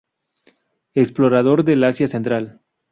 Explorador 0.95 1.63
del 1.63 1.83
Asia 1.83 2.07
Central. 2.07 2.59